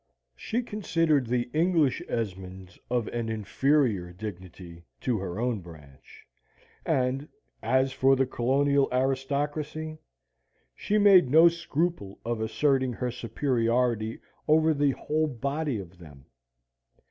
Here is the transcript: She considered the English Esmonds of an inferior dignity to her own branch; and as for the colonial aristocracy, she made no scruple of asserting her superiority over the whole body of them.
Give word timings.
She 0.35 0.63
considered 0.63 1.27
the 1.27 1.47
English 1.53 2.01
Esmonds 2.09 2.79
of 2.89 3.07
an 3.09 3.29
inferior 3.29 4.11
dignity 4.11 4.81
to 5.01 5.19
her 5.19 5.39
own 5.39 5.59
branch; 5.59 6.25
and 6.83 7.29
as 7.61 7.93
for 7.93 8.15
the 8.15 8.25
colonial 8.25 8.89
aristocracy, 8.91 9.99
she 10.73 10.97
made 10.97 11.29
no 11.29 11.49
scruple 11.49 12.17
of 12.25 12.41
asserting 12.41 12.93
her 12.93 13.11
superiority 13.11 14.17
over 14.47 14.73
the 14.73 14.89
whole 14.89 15.27
body 15.27 15.77
of 15.77 15.99
them. 15.99 16.25